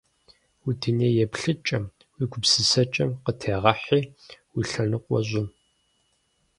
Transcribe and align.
Уи 0.65 0.73
дуней 0.81 1.13
еплъыкӀэм, 1.25 1.85
уи 2.15 2.23
гупсысэкӀэм 2.31 3.11
къытегъэхьи, 3.23 4.01
уи 4.55 4.63
лъэныкъуэ 4.69 5.19
щӀы. 5.29 5.43